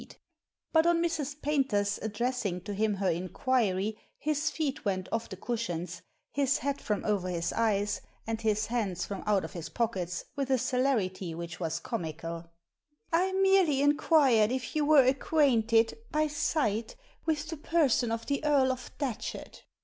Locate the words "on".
0.87-0.99